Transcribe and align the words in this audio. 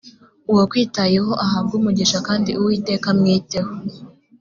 uwakwitayeho 0.51 1.31
ahabwe 1.45 1.73
umugisha 1.79 2.17
kandi 2.27 2.49
uwiteka 2.59 3.05
amwiteho 3.13 3.71